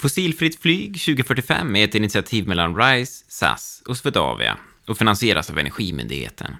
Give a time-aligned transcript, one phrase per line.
[0.00, 6.56] Fossilfritt flyg 2045 är ett initiativ mellan RISE, SAS och Swedavia och finansieras av Energimyndigheten.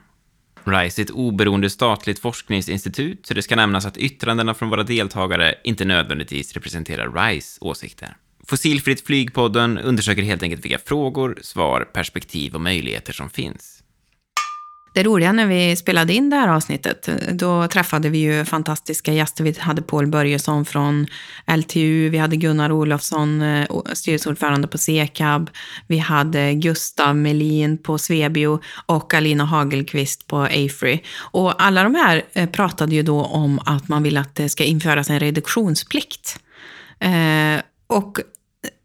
[0.64, 5.54] RISE är ett oberoende statligt forskningsinstitut, så det ska nämnas att yttrandena från våra deltagare
[5.64, 8.16] inte nödvändigtvis representerar RISE åsikter.
[8.45, 13.78] Fossilfritt flygpodden undersöker helt enkelt vilka frågor, svar, perspektiv och möjligheter som finns.
[14.99, 19.45] Det roliga när vi spelade in det här avsnittet, då träffade vi ju fantastiska gäster.
[19.45, 21.06] Vi hade Paul Börjesson från
[21.56, 25.51] LTU, vi hade Gunnar Olofsson, eh, styrelseordförande på Sekab,
[25.87, 31.01] vi hade Gustav Melin på Svebio och Alina Hagelqvist på Afry.
[31.19, 34.65] Och alla de här eh, pratade ju då om att man vill att det ska
[34.65, 36.38] införas en reduktionsplikt.
[37.01, 38.21] Eh, och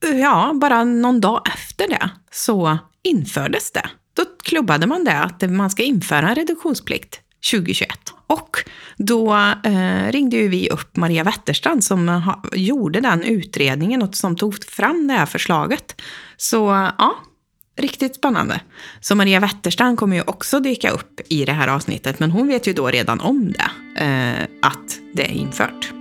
[0.05, 3.89] eh, ja, bara någon dag efter det så infördes det.
[4.15, 7.19] Då klubbade man det, att man ska införa en reduktionsplikt
[7.51, 7.89] 2021.
[8.27, 8.57] Och
[8.97, 14.35] då eh, ringde ju vi upp Maria Wetterstrand som ha, gjorde den utredningen och som
[14.35, 16.01] tog fram det här förslaget.
[16.37, 17.15] Så ja,
[17.77, 18.59] riktigt spännande.
[18.99, 22.67] Så Maria Wetterstrand kommer ju också dyka upp i det här avsnittet, men hon vet
[22.67, 25.91] ju då redan om det, eh, att det är infört.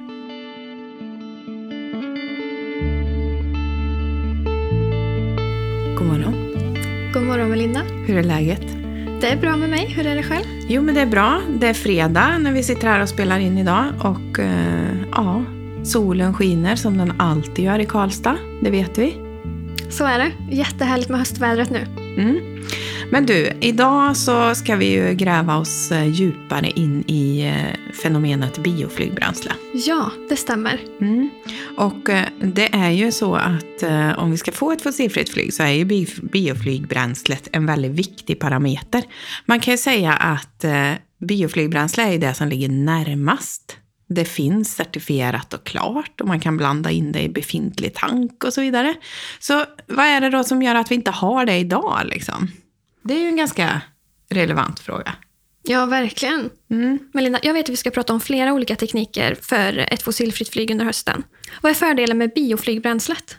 [5.99, 6.42] God morgon.
[7.13, 7.83] God morgon Melinda.
[8.07, 8.67] Hur är läget?
[9.21, 9.87] Det är bra med mig.
[9.97, 10.45] Hur är det själv?
[10.69, 11.41] Jo, men det är bra.
[11.61, 13.85] Det är fredag när vi sitter här och spelar in idag.
[13.99, 15.45] Och eh, ja,
[15.85, 18.37] solen skiner som den alltid gör i Karlstad.
[18.63, 19.17] Det vet vi.
[19.91, 20.33] Så är det.
[20.51, 21.87] Jättehärligt med höstvädret nu.
[22.17, 22.37] Mm.
[23.13, 28.59] Men du, idag så ska vi ju gräva oss eh, djupare in i eh, fenomenet
[28.59, 29.53] bioflygbränsle.
[29.75, 30.81] Ja, det stämmer.
[31.01, 31.31] Mm.
[31.77, 33.83] Och eh, det är ju så att
[34.17, 35.85] om vi ska få ett fossilfritt flyg så är ju
[36.23, 39.03] bioflygbränslet en väldigt viktig parameter.
[39.47, 40.65] Man kan ju säga att
[41.19, 43.77] bioflygbränsle är det som ligger närmast
[44.09, 48.53] det finns certifierat och klart och man kan blanda in det i befintlig tank och
[48.53, 48.95] så vidare.
[49.41, 52.49] Så vad är det då som gör att vi inte har det idag liksom?
[53.03, 53.81] Det är ju en ganska
[54.29, 55.15] relevant fråga.
[55.63, 56.51] Ja, verkligen.
[56.71, 56.99] Mm.
[57.13, 60.71] Melinda, jag vet att vi ska prata om flera olika tekniker för ett fossilfritt flyg
[60.71, 61.23] under hösten.
[61.61, 63.37] Vad är fördelen med bioflygbränslet?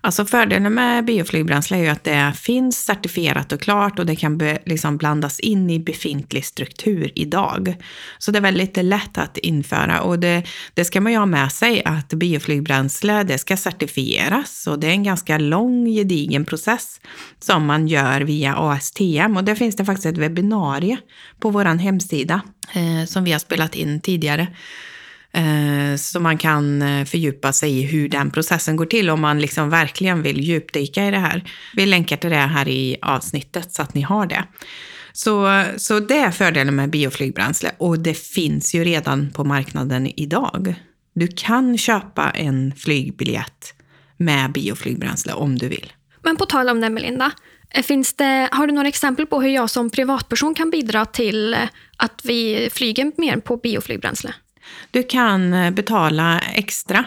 [0.00, 4.38] Alltså fördelen med bioflygbränsle är ju att det finns certifierat och klart och det kan
[4.38, 7.76] be, liksom blandas in i befintlig struktur idag.
[8.18, 10.42] Så det är väldigt lätt att införa och det,
[10.74, 14.90] det ska man ju ha med sig att bioflygbränsle det ska certifieras och det är
[14.90, 17.00] en ganska lång gedigen process
[17.38, 20.98] som man gör via ASTM och det finns det faktiskt ett webbinarie
[21.40, 22.40] på vår hemsida
[22.72, 24.46] eh, som vi har spelat in tidigare
[25.32, 29.40] Eh, så man kan eh, fördjupa sig i hur den processen går till om man
[29.40, 31.44] liksom verkligen vill djupdyka i det här.
[31.76, 34.44] Vi länkar till det här i avsnittet så att ni har det.
[35.12, 40.74] Så, så det är fördelen med bioflygbränsle och det finns ju redan på marknaden idag.
[41.14, 43.74] Du kan köpa en flygbiljett
[44.16, 45.92] med bioflygbränsle om du vill.
[46.22, 47.32] Men på tal om det Melinda,
[47.70, 51.56] eh, finns det, har du några exempel på hur jag som privatperson kan bidra till
[51.96, 54.34] att vi flyger mer på bioflygbränsle?
[54.90, 57.04] Du kan eh, betala extra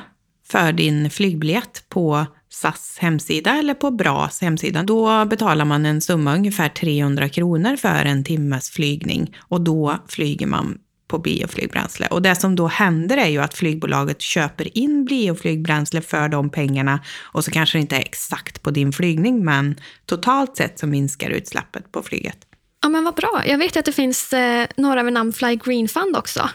[0.48, 4.84] för din flygbiljett på SAS hemsida eller på BRAs hemsida.
[4.84, 10.48] Då betalar man en summa ungefär 300 kronor för en timmes flygning och då flyger
[10.48, 12.08] man på bioflygbränsle.
[12.08, 17.00] Och det som då händer är ju att flygbolaget köper in bioflygbränsle för de pengarna
[17.22, 19.76] och så kanske det inte är exakt på din flygning men
[20.06, 22.38] totalt sett så minskar utsläppet på flyget.
[22.82, 23.44] Ja men vad bra.
[23.46, 26.50] Jag vet att det finns eh, några med namn Fly Green Fund också.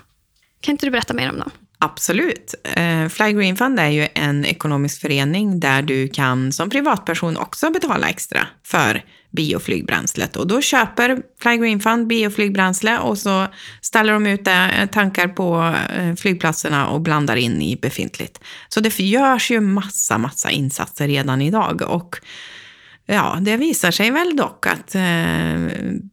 [0.60, 1.50] Kan inte du berätta mer om dem?
[1.80, 2.54] Absolut.
[2.64, 7.70] Eh, Fly Green Fund är ju en ekonomisk förening där du kan som privatperson också
[7.70, 10.36] betala extra för bioflygbränslet.
[10.36, 13.46] Och då köper Fly Green Fund bioflygbränsle och så
[13.80, 18.40] ställer de ut det, eh, tankar på eh, flygplatserna och blandar in i befintligt.
[18.68, 21.82] Så det görs ju massa, massa insatser redan idag.
[21.82, 22.16] Och
[23.10, 25.02] Ja, det visar sig väl dock att eh,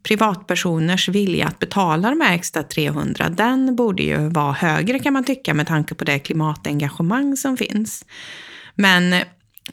[0.04, 5.24] privatpersoners vilja att betala de här extra 300, den borde ju vara högre kan man
[5.24, 8.06] tycka med tanke på det klimatengagemang som finns.
[8.76, 9.24] Men eh,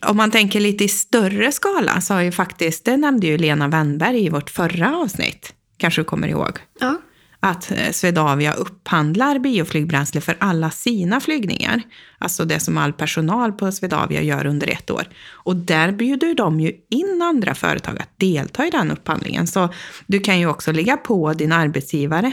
[0.00, 3.68] om man tänker lite i större skala så har ju faktiskt, det nämnde ju Lena
[3.68, 6.58] Wennberg i vårt förra avsnitt, kanske du kommer ihåg?
[6.80, 6.98] Ja
[7.44, 11.82] att eh, Swedavia upphandlar bioflygbränsle för alla sina flygningar.
[12.18, 15.08] Alltså det som all personal på Swedavia gör under ett år.
[15.30, 19.46] Och där bjuder de ju in andra företag att delta i den upphandlingen.
[19.46, 19.68] Så
[20.06, 22.32] du kan ju också lägga på din arbetsgivare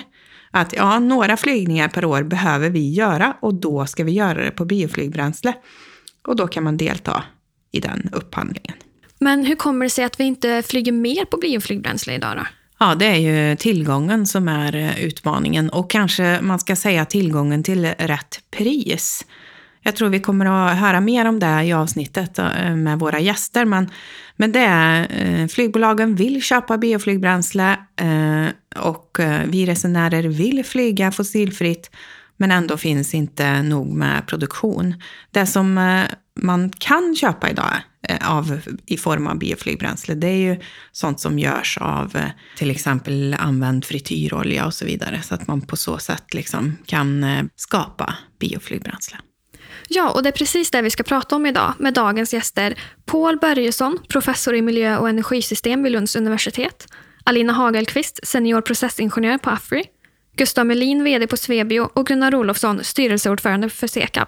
[0.52, 4.52] att ja, några flygningar per år behöver vi göra och då ska vi göra det
[4.52, 5.54] på bioflygbränsle.
[6.28, 7.24] Och då kan man delta
[7.72, 8.76] i den upphandlingen.
[9.20, 12.44] Men hur kommer det sig att vi inte flyger mer på bioflygbränsle idag då?
[12.82, 17.64] Ja, det är ju tillgången som är eh, utmaningen och kanske man ska säga tillgången
[17.64, 19.26] till rätt pris.
[19.82, 23.66] Jag tror vi kommer att höra mer om det i avsnittet eh, med våra gäster.
[23.66, 23.90] Men,
[24.36, 27.78] men det är, eh, flygbolagen vill köpa bioflygbränsle
[28.76, 31.92] och vi resenärer vill flyga fossilfritt.
[32.40, 34.96] Men ändå finns inte nog med produktion.
[35.32, 36.04] Det som eh,
[36.42, 37.74] man kan köpa idag
[38.08, 42.72] eh, av, i form av bioflygbränsle, det är ju sånt som görs av eh, till
[42.72, 45.22] exempel använd frityrolja och så vidare.
[45.22, 47.26] Så att man på så sätt liksom kan
[47.56, 49.18] skapa bioflygbränsle.
[49.88, 53.40] Ja, och det är precis det vi ska prata om idag med dagens gäster Paul
[53.40, 56.88] Börjesson, professor i miljö och energisystem vid Lunds universitet,
[57.24, 59.86] Alina Hagelqvist, senior processingenjör på Afri,
[60.40, 64.28] Gustav Melin, VD på Svebio och Gunnar Olofsson, styrelseordförande för Sekab.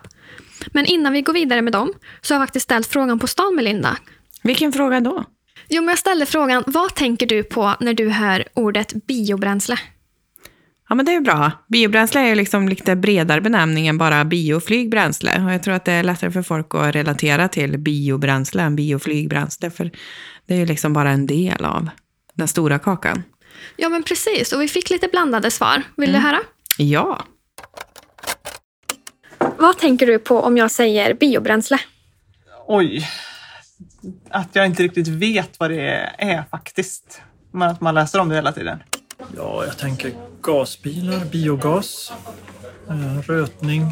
[0.68, 3.56] Men innan vi går vidare med dem så har jag faktiskt ställt frågan på stan,
[3.56, 3.98] Melinda.
[4.44, 5.24] Vilken fråga då?
[5.70, 9.80] Jo, men jag ställde frågan, vad tänker du på när du hör ordet biobränsle?
[10.90, 11.52] Ja, men det är bra.
[11.68, 15.44] Biobränsle är ju liksom lite bredare benämning än bara bioflygbränsle.
[15.46, 19.72] Och jag tror att det är lättare för folk att relatera till biobränsle än bioflygbränsle,
[19.72, 19.92] för
[20.46, 21.90] det är ju liksom bara en del av
[22.34, 23.24] den stora kakan.
[23.82, 24.54] Ja, men precis.
[24.54, 25.84] Och vi fick lite blandade svar.
[25.98, 26.22] Vill mm.
[26.22, 26.40] du höra?
[26.78, 27.26] Ja.
[29.58, 31.80] Vad tänker du på om jag säger biobränsle?
[32.68, 33.10] Oj,
[34.30, 37.22] att jag inte riktigt vet vad det är faktiskt.
[37.52, 38.84] Men att man läser om det hela tiden.
[39.38, 42.12] Ja, jag tänker gasbilar, biogas,
[42.90, 43.92] eh, rötning.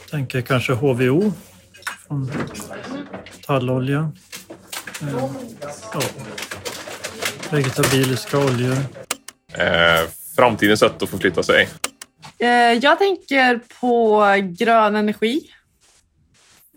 [0.00, 1.32] Jag tänker kanske HVO
[2.08, 2.32] från
[3.46, 4.12] tallolja.
[5.02, 5.08] Eh,
[5.92, 6.00] ja,
[7.52, 8.76] vegetabiliska oljor.
[9.52, 11.68] Eh, framtidens sätt att förflytta sig.
[12.38, 14.24] Eh, jag tänker på
[14.58, 15.40] grön energi.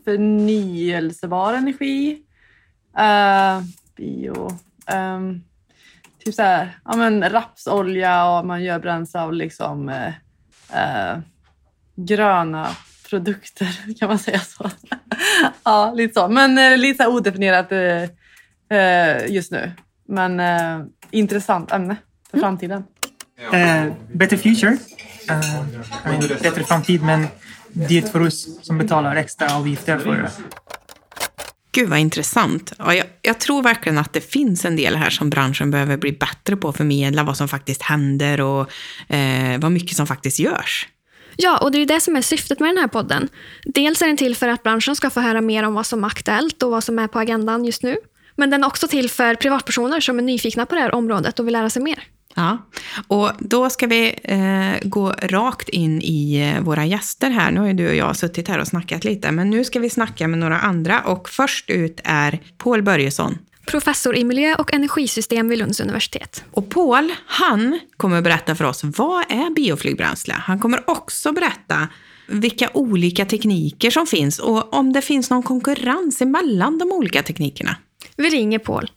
[0.05, 2.21] Förnyelsebar energi.
[2.99, 3.63] Uh,
[3.97, 4.49] bio.
[4.93, 5.43] Um,
[6.25, 10.13] typ så här, ja, men rapsolja och man gör bränsle av liksom, eh,
[10.73, 11.19] eh,
[11.95, 12.67] gröna
[13.09, 14.69] produkter, kan man säga så?
[15.63, 16.27] ja, lite så.
[16.27, 18.03] Men eh, lite så odefinierat eh,
[18.79, 19.71] eh, just nu.
[20.09, 21.95] Men eh, intressant ämne
[22.31, 22.43] för mm.
[22.43, 22.83] framtiden.
[24.13, 24.77] better future.
[26.05, 27.27] mean, bättre framtid, men
[27.73, 30.31] det för oss som betalar extra avgifter för det.
[31.71, 32.73] Gud vad intressant.
[32.77, 36.11] Ja, jag, jag, tror verkligen att det finns en del här som branschen behöver bli
[36.11, 38.71] bättre på att förmedla vad som faktiskt händer och
[39.13, 40.87] eh, vad mycket som faktiskt görs.
[41.35, 43.29] Ja, och det är det som är syftet med den här podden.
[43.65, 46.07] Dels är den till för att branschen ska få höra mer om vad som är
[46.07, 47.97] aktuellt och vad som är på agendan just nu.
[48.39, 51.47] Men den är också till för privatpersoner som är nyfikna på det här området och
[51.47, 52.03] vill lära sig mer.
[52.35, 52.57] Ja,
[53.07, 57.51] och då ska vi eh, gå rakt in i eh, våra gäster här.
[57.51, 59.89] Nu har ju du och jag suttit här och snackat lite, men nu ska vi
[59.89, 63.37] snacka med några andra och först ut är Paul Börjesson.
[63.65, 66.43] Professor i miljö och energisystem vid Lunds universitet.
[66.51, 70.33] Och Paul, han kommer berätta för oss vad är bioflygbränsle.
[70.33, 71.87] Han kommer också berätta
[72.27, 77.75] vilka olika tekniker som finns och om det finns någon konkurrens emellan de olika teknikerna.
[78.15, 78.91] Vi ringer Paul.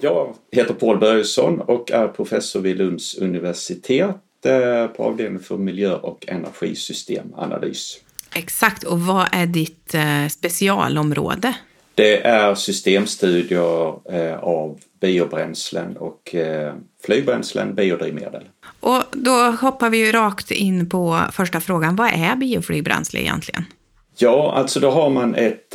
[0.00, 5.94] Jag heter Paul Börjesson och är professor vid Lunds universitet eh, på avdelningen för miljö
[5.94, 8.00] och energisystemanalys.
[8.34, 11.54] Exakt, och vad är ditt eh, specialområde?
[11.94, 16.34] Det är systemstudier eh, av biobränslen och
[17.04, 18.42] flygbränslen, biodrivmedel.
[18.80, 21.96] Och då hoppar vi ju rakt in på första frågan.
[21.96, 23.64] Vad är bioflygbränsle egentligen?
[24.16, 25.74] Ja, alltså då har man ett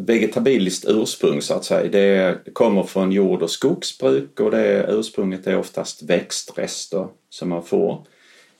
[0.00, 1.90] vegetabiliskt ursprung så att säga.
[1.90, 8.06] Det kommer från jord och skogsbruk och det ursprunget är oftast växtrester som man får.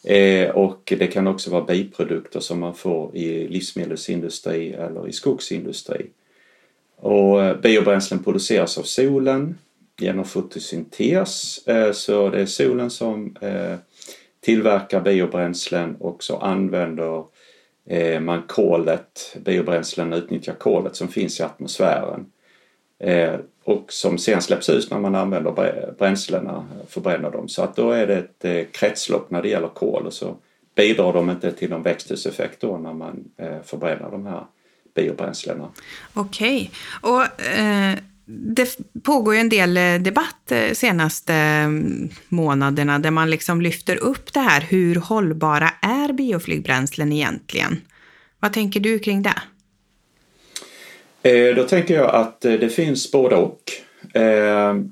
[0.04, 6.06] Eh, och det kan också vara biprodukter som man får i livsmedelsindustri eller i skogsindustri.
[6.96, 9.58] Och eh, biobränslen produceras av solen
[10.00, 13.76] genom fotosyntes eh, så det är solen som eh,
[14.40, 17.24] tillverkar biobränslen och så använder
[17.90, 22.26] Eh, man kolet, biobränslen utnyttjar kolet som finns i atmosfären
[22.99, 25.52] eh, och som sen släpps ut när man använder
[25.99, 27.49] bränslena, förbränner dem.
[27.49, 30.37] Så att då är det ett eh, kretslopp när det gäller kol och så
[30.75, 34.45] bidrar de inte till någon växthuseffekt då när man eh, förbränner de här
[34.95, 35.68] biobränslena.
[36.14, 36.71] Okej,
[37.02, 37.12] okay.
[37.12, 43.30] och eh, det pågår ju en del eh, debatt de senaste mm, månaderna där man
[43.30, 44.61] liksom lyfter upp det här.
[44.61, 47.80] Hur hållbara är bioflygbränslen egentligen?
[48.40, 49.42] Vad tänker du kring det?
[51.23, 53.62] Eh, då tänker jag att det finns både och.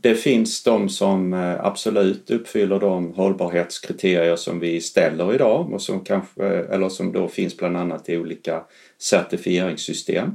[0.00, 6.44] Det finns de som absolut uppfyller de hållbarhetskriterier som vi ställer idag och som kanske,
[6.44, 8.62] eller som då finns bland annat i olika
[8.98, 10.32] certifieringssystem.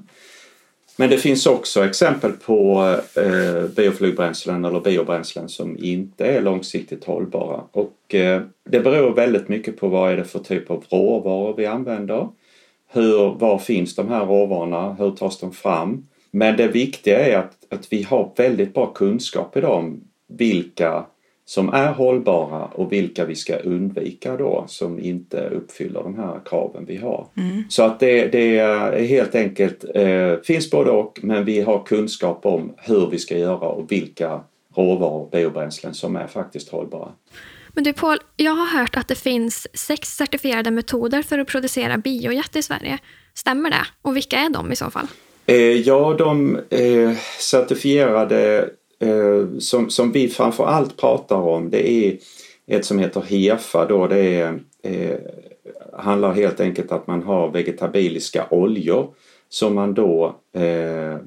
[1.01, 2.81] Men det finns också exempel på
[3.15, 7.61] eh, bioflygbränslen eller biobränslen som inte är långsiktigt hållbara.
[7.71, 11.65] Och eh, det beror väldigt mycket på vad är det för typ av råvaror vi
[11.65, 12.27] använder.
[12.91, 14.93] Hur, var finns de här råvarorna?
[14.93, 16.07] Hur tas de fram?
[16.31, 21.05] Men det viktiga är att, att vi har väldigt bra kunskap idag om vilka
[21.51, 26.85] som är hållbara och vilka vi ska undvika då som inte uppfyller de här kraven
[26.85, 27.27] vi har.
[27.37, 27.63] Mm.
[27.69, 32.45] Så att det, det är helt enkelt, eh, finns både och men vi har kunskap
[32.45, 34.39] om hur vi ska göra och vilka
[34.75, 37.09] råvaror och biobränslen som är faktiskt hållbara.
[37.73, 41.97] Men du Paul, jag har hört att det finns sex certifierade metoder för att producera
[41.97, 42.97] biojet i Sverige.
[43.33, 43.85] Stämmer det?
[44.01, 45.07] Och vilka är de i så fall?
[45.45, 48.69] Eh, ja, de eh, certifierade
[49.01, 52.17] Eh, som, som vi framför allt pratar om det är
[52.67, 54.07] ett som heter HEFA då.
[54.07, 55.19] Det är, eh,
[55.93, 59.13] handlar helt enkelt att man har vegetabiliska oljor
[59.49, 61.17] som man då eh,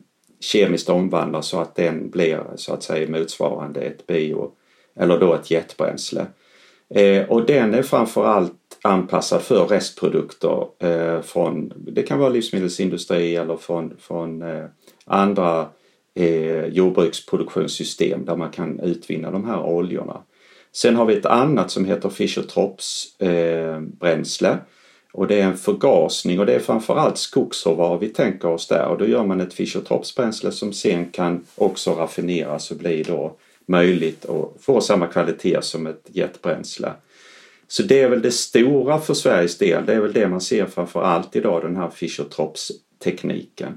[0.41, 4.51] kemiskt omvandlar så att den blir så att säga motsvarande ett bio
[4.97, 6.27] eller då ett jetbränsle.
[6.95, 13.57] Eh, och den är framförallt anpassad för restprodukter eh, från, det kan vara livsmedelsindustri eller
[13.57, 14.65] från, från eh,
[15.05, 15.67] andra
[16.15, 20.23] eh, jordbruksproduktionssystem där man kan utvinna de här oljorna.
[20.73, 24.59] Sen har vi ett annat som heter Fischer-Tropsch eh, bränsle
[25.13, 28.99] och det är en förgasning och det är framförallt skogsråvaror vi tänker oss där och
[28.99, 34.25] då gör man ett Fischer-Tropsch bränsle som sen kan också raffineras och bli då möjligt
[34.25, 36.93] att få samma kvalitet som ett jetbränsle.
[37.69, 39.87] Så det är väl det stora för Sveriges del.
[39.87, 43.73] Det är väl det man ser framför allt idag, den här Fischer-Tropsch-tekniken.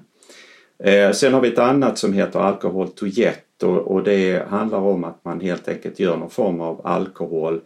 [0.83, 4.77] Eh, sen har vi ett annat som heter alkohol to jet och, och, det handlar
[4.77, 7.61] om att man helt enkelt gör någon form av alkohol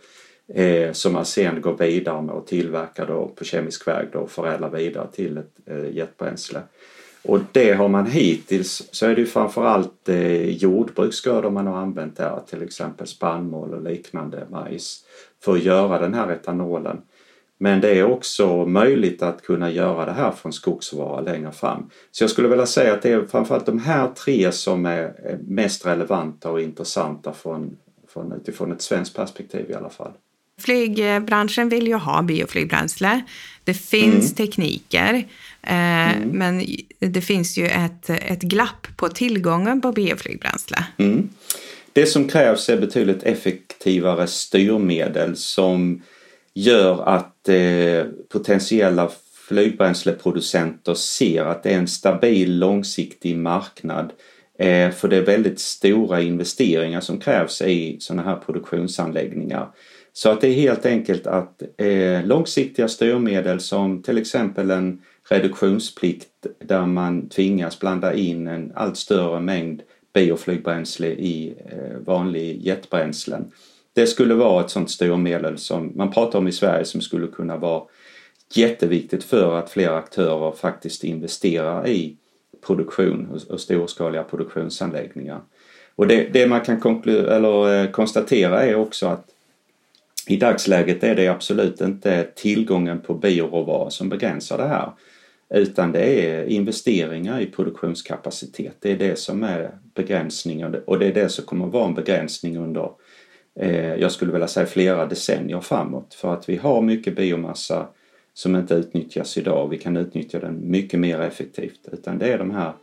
[0.53, 4.31] eh, som man sen går vidare med och tillverkar då på kemisk väg då och
[4.31, 6.61] förädlar vidare till ett eh, jetbränsle.
[7.23, 12.17] Och det har man hittills så är det ju framförallt eh, jordbruksgrödor man har använt
[12.17, 15.05] där, till exempel spannmål och liknande majs
[15.43, 17.01] för att göra den här etanolen.
[17.61, 21.89] Men det är också möjligt att kunna göra det här från skogsråvara längre fram.
[22.11, 25.13] Så jag skulle vilja säga att det är framförallt de här tre som är
[25.47, 27.77] mest relevanta och intressanta från,
[28.13, 30.11] från, utifrån ett svenskt perspektiv i alla fall.
[30.59, 33.21] Flygbranschen vill ju ha bioflygbränsle.
[33.63, 34.35] Det finns mm.
[34.35, 35.13] tekniker,
[35.61, 36.29] eh, mm.
[36.29, 36.65] men
[36.99, 40.85] det finns ju ett, ett glapp på tillgången på bioflygbränsle.
[40.97, 41.29] Mm.
[41.93, 46.01] Det som krävs är betydligt effektivare styrmedel som
[46.53, 49.11] gör att eh, potentiella
[49.47, 54.13] flygbränsleproducenter ser att det är en stabil långsiktig marknad.
[54.59, 59.69] Eh, för det är väldigt stora investeringar som krävs i sådana här produktionsanläggningar.
[60.13, 66.27] Så att det är helt enkelt att eh, långsiktiga styrmedel som till exempel en reduktionsplikt
[66.65, 69.81] där man tvingas blanda in en allt större mängd
[70.13, 73.51] bioflygbränsle i eh, vanlig jetbränslen.
[73.93, 77.57] Det skulle vara ett sådant styrmedel som man pratar om i Sverige som skulle kunna
[77.57, 77.83] vara
[78.53, 82.15] jätteviktigt för att fler aktörer faktiskt investerar i
[82.65, 85.41] produktion och storskaliga produktionsanläggningar.
[85.95, 89.25] Och det, det man kan eller, eh, konstatera är också att
[90.27, 94.91] i dagsläget är det absolut inte tillgången på bioråvara som begränsar det här.
[95.53, 98.75] Utan det är investeringar i produktionskapacitet.
[98.79, 101.93] Det är det som är begränsningen och det är det som kommer att vara en
[101.93, 102.89] begränsning under,
[103.59, 106.13] Eh, jag skulle vilja säga flera decennier framåt.
[106.13, 107.87] För att vi har mycket biomassa
[108.33, 109.67] som inte utnyttjas idag.
[109.69, 111.89] Vi kan utnyttja den mycket mer effektivt.
[111.91, 112.73] Utan det är de här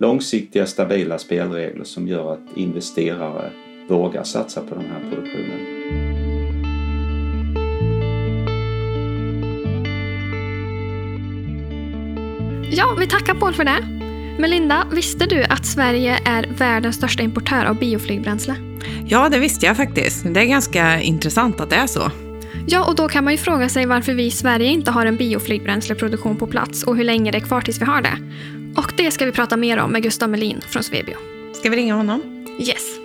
[0.00, 3.50] långsiktiga stabila spelregler som gör att investerare
[3.88, 5.74] vågar satsa på den här produktionen.
[12.76, 14.03] Ja, vi tackar Paul för det.
[14.38, 18.54] Melinda, visste du att Sverige är världens största importör av bioflygbränsle?
[19.06, 20.24] Ja, det visste jag faktiskt.
[20.34, 22.10] Det är ganska intressant att det är så.
[22.66, 25.16] Ja, och då kan man ju fråga sig varför vi i Sverige inte har en
[25.16, 28.18] bioflygbränsleproduktion på plats och hur länge det är kvar tills vi har det.
[28.76, 31.16] Och det ska vi prata mer om med Gustav Melin från Svebio.
[31.52, 32.46] Ska vi ringa honom?
[32.60, 32.98] Yes.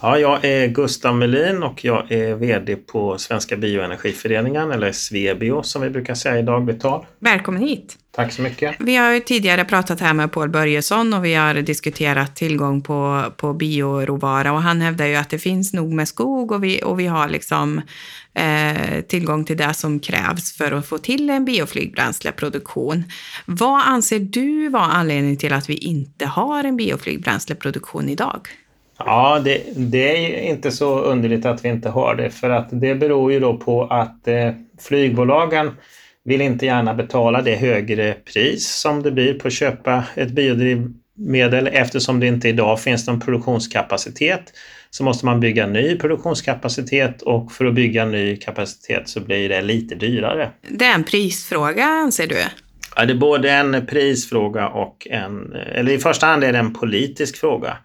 [0.00, 5.82] Ja, jag är Gustav Melin och jag är VD på Svenska Bioenergiföreningen, eller Svebio som
[5.82, 7.06] vi brukar säga i dagligt tal.
[7.18, 7.96] Välkommen hit!
[8.18, 8.76] Tack så mycket.
[8.78, 13.24] Vi har ju tidigare pratat här med Paul Börjesson och vi har diskuterat tillgång på,
[13.36, 17.00] på bioråvara och han hävdar ju att det finns nog med skog och vi, och
[17.00, 17.80] vi har liksom
[18.34, 23.04] eh, tillgång till det som krävs för att få till en bioflygbränsleproduktion.
[23.46, 28.40] Vad anser du var anledningen till att vi inte har en bioflygbränsleproduktion idag?
[28.98, 32.94] Ja, det, det, är inte så underligt att vi inte har det för att det
[32.94, 35.70] beror ju då på att eh, flygbolagen
[36.28, 41.66] vill inte gärna betala det högre pris som det blir på att köpa ett biodrivmedel
[41.66, 44.52] eftersom det inte idag finns någon produktionskapacitet
[44.90, 49.62] så måste man bygga ny produktionskapacitet och för att bygga ny kapacitet så blir det
[49.62, 50.50] lite dyrare.
[50.68, 52.36] Det är en prisfråga anser du?
[52.96, 56.74] Ja, det är både en prisfråga och en, eller i första hand är det en
[56.74, 57.76] politisk fråga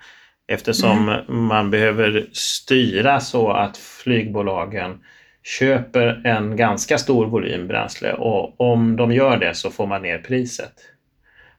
[0.48, 1.46] eftersom mm.
[1.46, 5.00] man behöver styra så att flygbolagen
[5.44, 10.18] köper en ganska stor volym bränsle och om de gör det så får man ner
[10.18, 10.74] priset.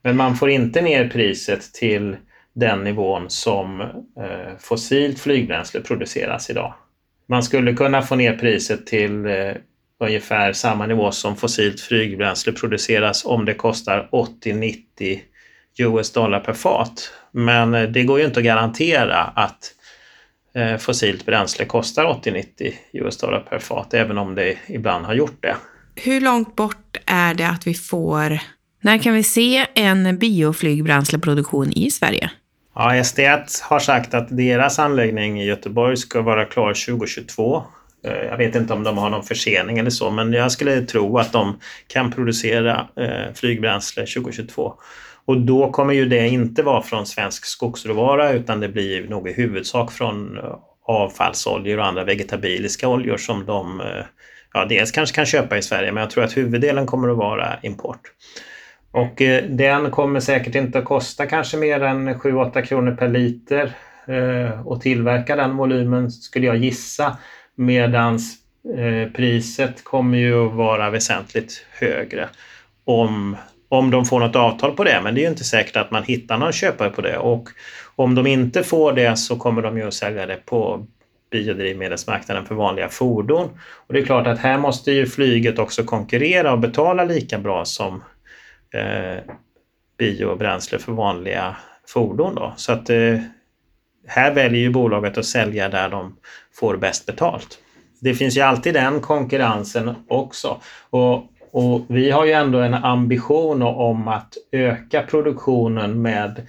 [0.02, 2.16] Men man får inte ner priset till
[2.52, 6.74] den nivån som eh, fossilt flygbränsle produceras idag.
[7.26, 9.52] Man skulle kunna få ner priset till eh,
[10.00, 15.20] ungefär samma nivå som fossilt flygbränsle produceras om det kostar 80-90
[15.78, 17.10] US dollar per fat.
[17.32, 19.83] Men eh, det går ju inte att garantera att eh,
[20.78, 25.56] fossilt bränsle kostar 80-90 US dollar per fat, även om det ibland har gjort det.
[25.94, 28.38] Hur långt bort är det att vi får...
[28.80, 32.30] När kan vi se en bioflygbränsleproduktion i Sverige?
[32.74, 37.62] Ja, SD1 har sagt att deras anläggning i Göteborg ska vara klar 2022.
[38.04, 41.18] Eh, jag vet inte om de har någon försening eller så, men jag skulle tro
[41.18, 42.88] att de kan producera
[43.34, 44.74] flygbränsle 2022.
[45.26, 49.32] Och då kommer ju det inte vara från svensk skogsråvara utan det blir nog i
[49.32, 54.04] huvudsak från eh, avfallsoljor och andra vegetabiliska oljor som de eh,
[54.52, 57.58] ja, dels kanske kan köpa i Sverige men jag tror att huvuddelen kommer att vara
[57.62, 58.00] import.
[58.90, 63.72] Och eh, den kommer säkert inte att kosta kanske mer än 7-8 kronor per liter
[64.06, 67.16] eh, och tillverka den volymen skulle jag gissa
[67.54, 68.36] medans
[68.76, 72.28] eh, priset kommer ju att vara väsentligt högre
[72.84, 73.36] om
[73.68, 75.00] om de får något avtal på det.
[75.04, 77.18] Men det är ju inte säkert att man hittar någon köpare på det.
[77.18, 77.48] Och
[77.96, 80.86] om de inte får det så kommer de ju att sälja det på
[81.30, 83.48] biodrivmedelsmarknaden för vanliga fordon.
[83.86, 87.64] Och det är klart att här måste ju flyget också konkurrera och betala lika bra
[87.64, 88.04] som
[88.74, 89.22] eh,
[89.98, 91.56] biobränsle för vanliga
[91.88, 92.34] fordon.
[92.34, 92.52] Då.
[92.56, 93.18] Så att eh,
[94.06, 96.16] här väljer ju bolaget att sälja där de
[96.54, 97.58] får bäst betalt.
[98.00, 100.60] Det finns ju alltid den konkurrensen också.
[100.90, 106.46] Och och vi har ju ändå en ambition om att öka produktionen med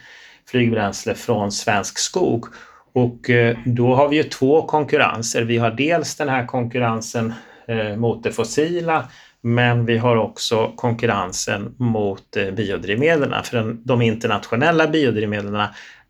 [0.50, 2.46] flygbränsle från svensk skog.
[2.94, 5.42] Och eh, då har vi ju två konkurrenser.
[5.42, 7.34] Vi har dels den här konkurrensen
[7.68, 9.04] eh, mot det fossila
[9.42, 13.44] men vi har också konkurrensen mot eh, biodrivmedlen.
[13.44, 15.68] För de internationella biodrivmedlen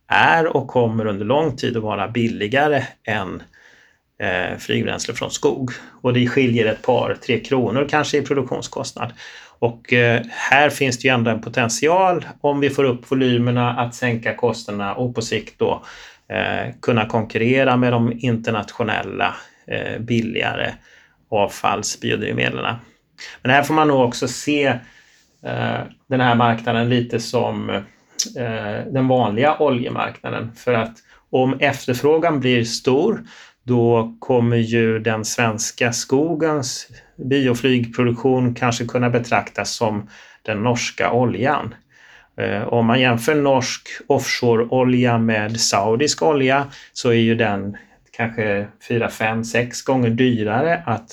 [0.07, 3.43] är och kommer under lång tid att vara billigare än
[4.19, 5.71] eh, flygbränsle från skog.
[6.01, 9.13] Och det skiljer ett par, tre kronor kanske i produktionskostnad.
[9.59, 13.95] Och eh, här finns det ju ändå en potential om vi får upp volymerna att
[13.95, 15.83] sänka kostnaderna och på sikt då
[16.29, 19.35] eh, kunna konkurrera med de internationella
[19.67, 20.73] eh, billigare
[21.29, 22.75] avfallsbiodrivmedlen.
[23.41, 24.65] Men här får man nog också se
[25.43, 30.51] eh, den här marknaden lite som eh, den vanliga oljemarknaden.
[30.55, 30.97] För att
[31.29, 33.23] om efterfrågan blir stor
[33.65, 40.09] då kommer ju den svenska skogens bioflygproduktion kanske kunna betraktas som
[40.41, 41.75] den norska oljan.
[42.37, 47.77] Eh, om man jämför norsk offshore-olja med saudisk olja så är ju den
[48.11, 51.11] kanske 4, 5, 6 gånger dyrare att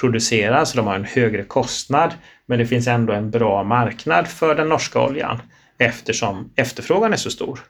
[0.00, 2.14] producera, så de har en högre kostnad.
[2.46, 5.42] Men det finns ändå en bra marknad för den norska oljan
[5.78, 7.60] eftersom efterfrågan är så stor.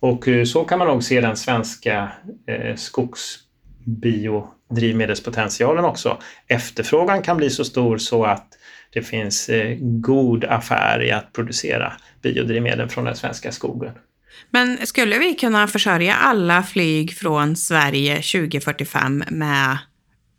[0.00, 2.12] Och eh, så kan man nog se den svenska
[2.46, 3.38] eh, skogs
[3.86, 6.18] biodrivmedelspotentialen också.
[6.48, 8.48] Efterfrågan kan bli så stor så att
[8.92, 13.92] det finns eh, god affär i att producera biodrivmedel från den svenska skogen.
[14.50, 19.78] Men skulle vi kunna försörja alla flyg från Sverige 2045 med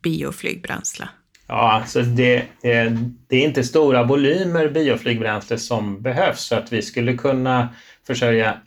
[0.03, 1.07] bioflygbränsle?
[1.47, 6.81] Ja, alltså det, är, det är inte stora volymer bioflygbränsle som behövs så att vi
[6.81, 7.69] skulle kunna
[8.07, 8.57] försörja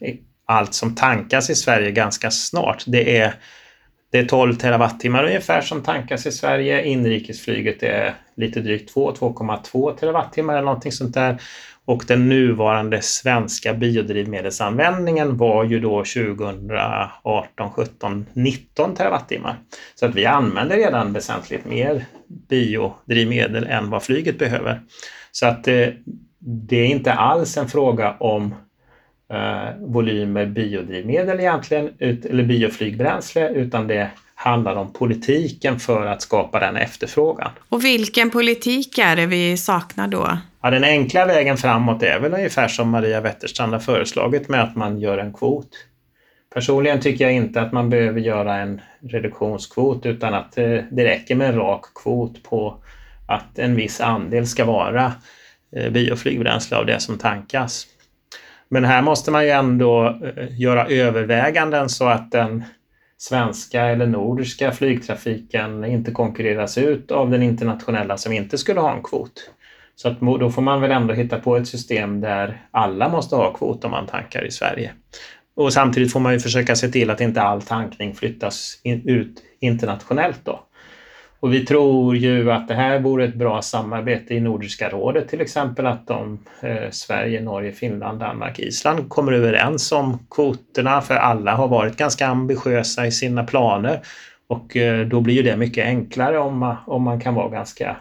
[0.49, 2.83] allt som tankas i Sverige ganska snart.
[2.87, 3.33] Det är
[4.11, 6.83] det är 12 terawattimmar ungefär som tankas i Sverige.
[6.83, 11.41] Inrikesflyget är lite drygt 2, 2,2 terawattimmar eller någonting sånt där.
[11.85, 19.59] Och den nuvarande svenska biodrivmedelsanvändningen var ju då 2018, 17, 19 terawattimmar.
[19.95, 22.05] Så att vi använder redan väsentligt mer
[22.49, 24.81] biodrivmedel än vad flyget behöver.
[25.31, 25.93] Så att det,
[26.39, 28.55] det är inte alls en fråga om
[29.33, 36.59] eh, volymer biodrivmedel egentligen, ut, eller bioflygbränsle, utan det handlar om politiken för att skapa
[36.59, 37.51] den efterfrågan.
[37.69, 40.37] Och vilken politik är det vi saknar då?
[40.61, 44.75] Ja, den enkla vägen framåt är väl ungefär som Maria Wetterstrand har föreslagit med att
[44.75, 45.69] man gör en kvot.
[46.53, 51.35] Personligen tycker jag inte att man behöver göra en reduktionskvot utan att eh, det räcker
[51.35, 52.83] med en rak kvot på
[53.27, 55.13] att en viss andel ska vara
[55.75, 57.87] eh, bioflygbränsle av det som tankas.
[58.69, 62.63] Men här måste man ju ändå eh, göra överväganden så att den
[63.17, 69.03] svenska eller nordiska flygtrafiken inte konkurreras ut av den internationella som inte skulle ha en
[69.03, 69.51] kvot.
[69.95, 73.53] Så att då får man väl ändå hitta på ett system där alla måste ha
[73.53, 74.91] kvot om man tankar i Sverige.
[75.55, 79.43] Och samtidigt får man ju försöka se till att inte all tankning flyttas in, ut
[79.59, 80.59] internationellt då.
[81.39, 85.41] Och vi tror ju att det här vore ett bra samarbete i Nordiska rådet till
[85.41, 91.55] exempel att de, eh, Sverige, Norge, Finland, Danmark, Island kommer överens om kvoterna för alla
[91.55, 93.99] har varit ganska ambitiösa i sina planer
[94.47, 97.97] och eh, då blir ju det mycket enklare om man, om man kan vara ganska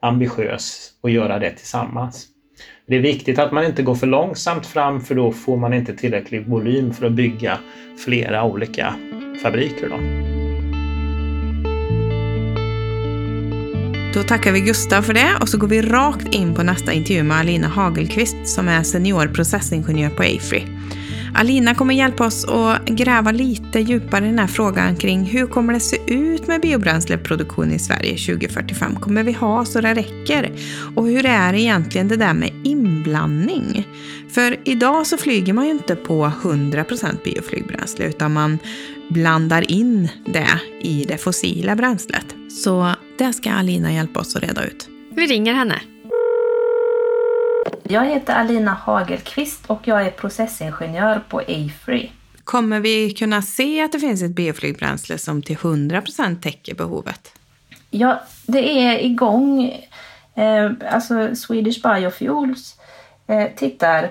[0.00, 2.26] ambitiös och göra det tillsammans.
[2.86, 5.96] Det är viktigt att man inte går för långsamt fram för då får man inte
[5.96, 7.58] tillräcklig volym för att bygga
[8.04, 8.94] flera olika
[9.42, 9.88] fabriker.
[9.88, 10.47] Då.
[14.14, 17.22] Då tackar vi Gustav för det och så går vi rakt in på nästa intervju
[17.22, 20.66] med Alina Hagelqvist som är senior processingenjör på AFRY.
[21.34, 25.72] Alina kommer hjälpa oss att gräva lite djupare i den här frågan kring hur kommer
[25.72, 28.96] det se ut med biobränsleproduktion i Sverige 2045?
[28.96, 30.52] Kommer vi ha så det räcker?
[30.96, 33.88] Och hur är egentligen det där med inblandning?
[34.30, 38.58] För idag så flyger man ju inte på 100% bioflygbränsle utan man
[39.10, 42.26] blandar in det i det fossila bränslet.
[42.64, 44.88] Så det ska Alina hjälpa oss att reda ut.
[45.10, 45.80] Vi ringer henne.
[47.82, 52.10] Jag heter Alina Hagelqvist och jag är processingenjör på AFRY.
[52.44, 57.32] Kommer vi kunna se att det finns ett bioflygbränsle som till 100% täcker behovet?
[57.90, 59.64] Ja, det är igång.
[60.34, 62.76] Eh, alltså Swedish Biofuels
[63.26, 64.10] eh, tittar,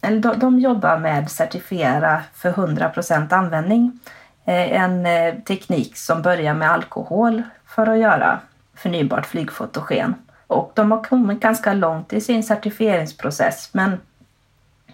[0.00, 3.98] eller de, de jobbar med certifiera för 100% användning.
[4.46, 8.40] Eh, en eh, teknik som börjar med alkohol för att göra
[8.78, 10.14] förnybart flygfotogen.
[10.46, 14.00] Och de har kommit ganska långt i sin certifieringsprocess men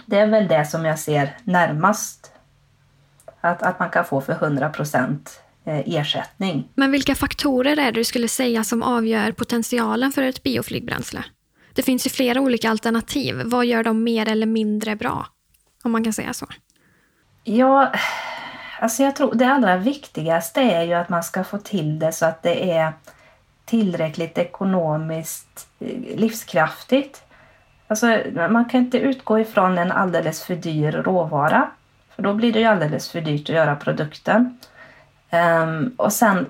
[0.07, 2.33] det är väl det som jag ser närmast.
[3.41, 6.69] Att, att man kan få för 100 procent eh, ersättning.
[6.75, 11.25] Men vilka faktorer är det du skulle säga som avgör potentialen för ett bioflygbränsle?
[11.73, 13.43] Det finns ju flera olika alternativ.
[13.45, 15.27] Vad gör dem mer eller mindre bra?
[15.83, 16.47] Om man kan säga så.
[17.45, 17.93] Ja,
[18.81, 22.27] alltså jag tror det allra viktigaste är ju att man ska få till det så
[22.27, 22.93] att det är
[23.65, 27.23] tillräckligt ekonomiskt eh, livskraftigt.
[27.87, 31.71] Alltså, man kan inte utgå ifrån en alldeles för dyr råvara.
[32.15, 34.59] För då blir det ju alldeles för dyrt att göra produkten.
[35.33, 36.47] Um, och sen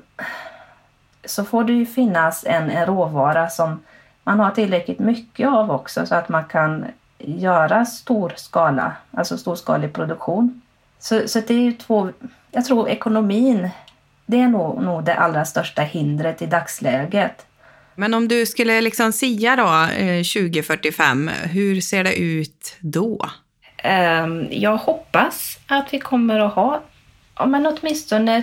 [1.25, 3.81] så får det ju finnas en, en råvara som
[4.25, 6.87] man har tillräckligt mycket av också så att man kan
[7.19, 10.61] göra stor skala, alltså storskalig produktion.
[10.99, 12.11] Så, så det är ju två,
[12.51, 13.71] jag tror ekonomin
[14.27, 17.47] det är nog, nog det allra största hindret i dagsläget.
[17.95, 19.87] Men om du skulle liksom sia då,
[20.35, 23.27] 2045, eh, hur ser det ut då?
[23.77, 26.83] Ehm, jag hoppas att vi kommer att ha
[27.39, 28.43] ja, men åtminstone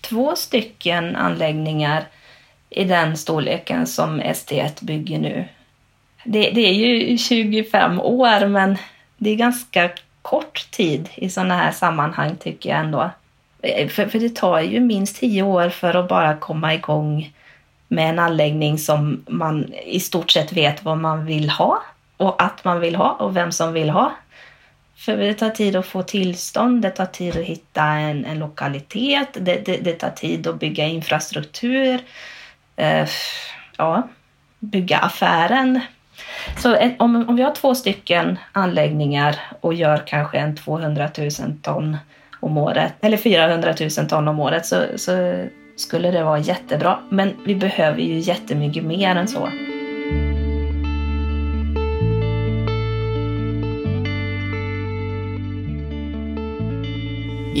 [0.00, 2.04] två stycken anläggningar
[2.70, 5.44] i den storleken som ST1 bygger nu.
[6.24, 8.76] Det, det, är ju 25 år, men
[9.16, 9.90] det är ganska
[10.22, 13.10] kort tid i sådana här sammanhang tycker jag ändå.
[13.62, 17.32] Eh, för, för det tar ju minst tio år för att bara komma igång
[17.88, 21.82] med en anläggning som man i stort sett vet vad man vill ha
[22.16, 24.12] och att man vill ha och vem som vill ha.
[24.96, 29.28] För det tar tid att få tillstånd, det tar tid att hitta en, en lokalitet,
[29.32, 32.00] det, det, det, tar tid att bygga infrastruktur,
[32.76, 33.08] eh,
[33.76, 34.08] ja,
[34.58, 35.80] bygga affären.
[36.56, 41.30] Så om, om vi har två stycken anläggningar och gör kanske en 200 000
[41.62, 41.96] ton
[42.40, 45.44] om året, eller 400 000 ton om året, så, så
[45.76, 46.98] skulle det vara jättebra.
[47.10, 49.48] Men vi behöver ju jättemycket mer än så.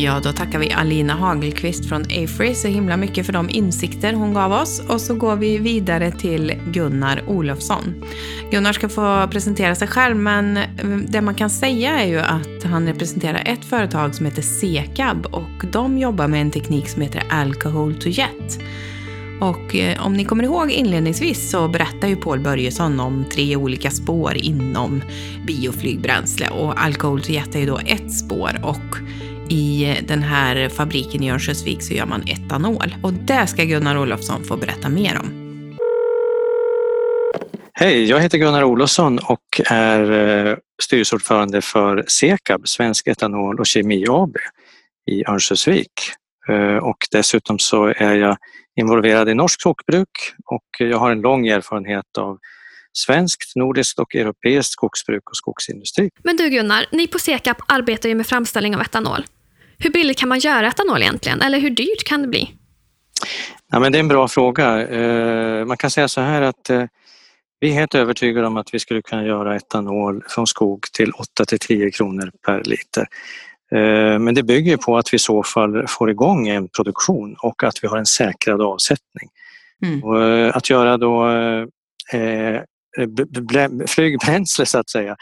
[0.02, 4.34] Ja, då tackar vi Alina Hagelqvist från Afry så himla mycket för de insikter hon
[4.34, 4.82] gav oss.
[4.88, 8.04] Och så går vi vidare till Gunnar Olofsson.
[8.50, 10.58] Gunnar ska få presentera sig själv, men
[11.08, 15.64] det man kan säga är ju att han representerar ett företag som heter Sekab och
[15.72, 18.60] de jobbar med en teknik som heter Alcohol to Jet.
[19.40, 23.90] Och eh, om ni kommer ihåg inledningsvis så berättar ju Paul Börjesson om tre olika
[23.90, 25.02] spår inom
[25.46, 28.96] bioflygbränsle och Alcohol to Jet är ju då ett spår och
[29.50, 32.94] i den här fabriken i Örnsköldsvik så gör man etanol.
[33.02, 35.48] Och det ska Gunnar Olofsson få berätta mer om.
[37.72, 44.04] Hej, jag heter Gunnar Olofsson och är eh, styrelseordförande för Sekab, Svensk Etanol och Kemi
[44.08, 44.36] AB
[45.10, 45.92] i Örnsköldsvik.
[46.48, 48.36] Eh, och dessutom så är jag
[48.80, 50.08] involverad i norsk skogsbruk
[50.44, 52.38] och jag har en lång erfarenhet av
[52.92, 56.10] svenskt, nordiskt och europeiskt skogsbruk och skogsindustri.
[56.22, 59.24] Men du Gunnar, ni på Sekap arbetar ju med framställning av etanol.
[59.78, 61.42] Hur billigt kan man göra etanol egentligen?
[61.42, 62.54] Eller hur dyrt kan det bli?
[63.70, 64.88] Ja, men det är en bra fråga.
[64.88, 66.84] Eh, man kan säga så här att eh,
[67.60, 71.44] vi är helt övertygade om att vi skulle kunna göra etanol från skog till 8
[71.44, 73.06] till 10 kronor per liter.
[73.72, 77.64] Eh, men det bygger på att vi i så fall får igång en produktion och
[77.64, 79.28] att vi har en säkrad avsättning.
[79.86, 80.04] Mm.
[80.04, 81.28] Och att göra då
[82.12, 82.62] eh,
[83.86, 85.16] flygbränsle så att säga,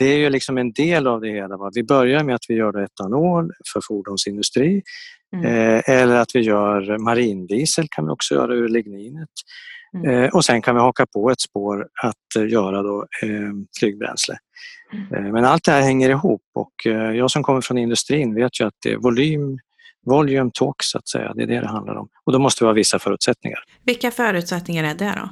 [0.00, 1.56] det är ju liksom en del av det hela.
[1.56, 1.70] Va?
[1.74, 4.82] Vi börjar med att vi gör etanol för fordonsindustri
[5.36, 5.44] mm.
[5.44, 9.28] eh, eller att vi gör marindiesel kan vi också göra ur ligninet.
[9.94, 10.10] Mm.
[10.10, 14.36] Eh, och sen kan vi haka på ett spår att eh, göra då, eh, flygbränsle.
[14.92, 15.26] Mm.
[15.26, 18.60] Eh, men allt det här hänger ihop och eh, jag som kommer från industrin vet
[18.60, 19.58] ju att det är volym,
[20.06, 22.08] volume talk så att säga, det är det det handlar om.
[22.24, 23.58] Och då måste vi ha vissa förutsättningar.
[23.84, 25.28] Vilka förutsättningar är det då?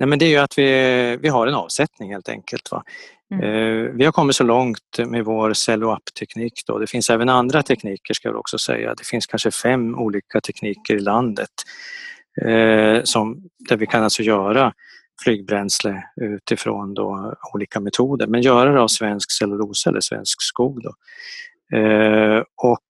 [0.00, 2.70] Nej, men det är ju att vi, vi har en avsättning helt enkelt.
[2.70, 2.82] Va?
[3.30, 3.44] Mm.
[3.44, 6.52] Eh, vi har kommit så långt med vår cello-up-teknik.
[6.80, 8.94] Det finns även andra tekniker ska jag också säga.
[8.94, 11.50] Det finns kanske fem olika tekniker i landet
[12.42, 14.72] eh, som, där vi kan alltså göra
[15.24, 20.82] flygbränsle utifrån då olika metoder men göra det av svensk cellulosa eller svensk skog.
[20.82, 20.94] Då.
[21.78, 22.86] Eh, och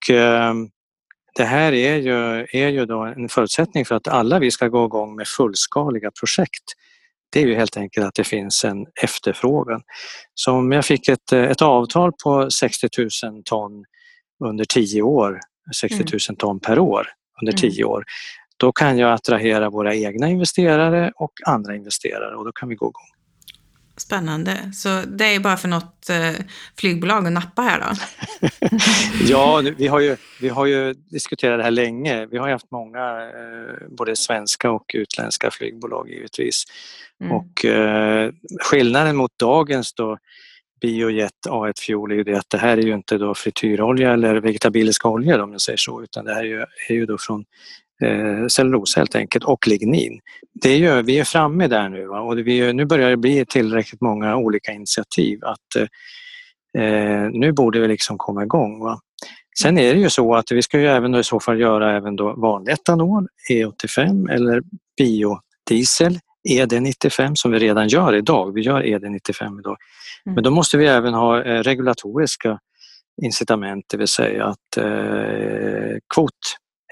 [1.34, 4.84] det här är ju, är ju då en förutsättning för att alla vi ska gå
[4.84, 6.64] igång med fullskaliga projekt
[7.32, 9.82] det är ju helt enkelt att det finns en efterfrågan.
[10.34, 12.88] Så om jag fick ett, ett avtal på 60
[13.24, 13.84] 000 ton
[14.44, 15.40] under 10 år,
[15.80, 16.36] 60 000 mm.
[16.36, 17.06] ton per år
[17.42, 17.90] under 10 mm.
[17.92, 18.04] år,
[18.56, 22.86] då kan jag attrahera våra egna investerare och andra investerare och då kan vi gå
[22.86, 23.19] igång.
[24.00, 24.70] Spännande.
[24.74, 26.44] Så det är bara för något eh,
[26.78, 27.94] flygbolag att nappa här då?
[29.28, 32.26] ja, vi har, ju, vi har ju diskuterat det här länge.
[32.26, 36.64] Vi har haft många, eh, både svenska och utländska flygbolag givetvis.
[37.20, 37.32] Mm.
[37.32, 40.18] Och eh, skillnaden mot dagens då
[40.80, 44.40] biojet A1 Fuel är ju det att det här är ju inte då frityrolja eller
[44.40, 47.44] vegetabiliska oljor om jag säger så utan det här är ju, är ju då från
[48.02, 50.20] eh, cellulosa helt enkelt och lignin.
[50.62, 52.20] Det ju, vi är framme där nu va?
[52.20, 55.76] och vi, nu börjar det bli tillräckligt många olika initiativ att
[56.78, 58.80] eh, nu borde vi liksom komma igång.
[58.80, 59.00] Va?
[59.62, 62.16] Sen är det ju så att vi ska ju även i så fall göra även
[62.16, 64.62] då vanlig etanol, E85 eller
[64.98, 68.54] biodiesel ED95 som vi redan gör idag.
[68.54, 69.76] Vi gör ED95 idag.
[70.26, 70.34] Mm.
[70.34, 72.58] Men då måste vi även ha eh, regulatoriska
[73.22, 76.32] incitament, det vill säga att eh, kvot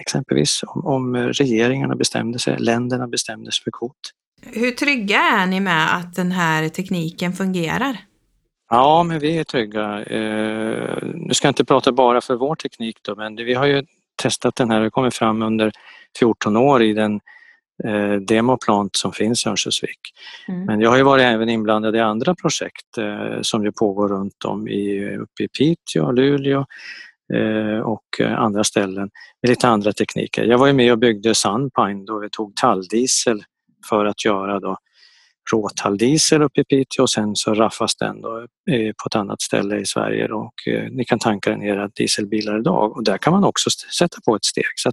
[0.01, 4.13] exempelvis om, om regeringarna bestämde sig, länderna bestämde sig för kvot.
[4.43, 7.97] Hur trygga är ni med att den här tekniken fungerar?
[8.71, 10.03] Ja, men vi är trygga.
[10.03, 13.85] Eh, nu ska jag inte prata bara för vår teknik då, men vi har ju
[14.23, 15.73] testat den här, det kommit fram under
[16.19, 17.21] 14 år i den
[17.85, 20.01] eh, demoplant som finns i Örnsköldsvik.
[20.49, 20.65] Mm.
[20.65, 24.45] Men jag har ju varit även inblandad i andra projekt eh, som ju pågår runt
[24.45, 26.67] om i, uppe i Piteå, Luleå
[27.85, 29.11] och andra ställen
[29.43, 30.45] med lite andra tekniker.
[30.45, 33.43] Jag var ju med och byggde Sunpine då vi tog talldiesel
[33.89, 34.77] för att göra då
[35.53, 38.39] råtalldiesel uppe i Piteå och sen så raffas den då
[38.71, 41.89] eh, på ett annat ställe i Sverige och eh, ni kan tanka den i era
[41.89, 44.65] dieselbilar idag och där kan man också sätta på ett steg.
[44.77, 44.91] Så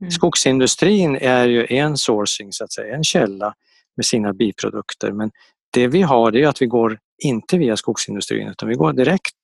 [0.00, 0.10] Mm.
[0.10, 3.54] Skogsindustrin är ju en sourcing, så att säga, en källa
[3.96, 5.12] med sina biprodukter.
[5.12, 5.30] Men
[5.72, 9.34] det vi har det är att vi går inte via skogsindustrin utan vi går direkt.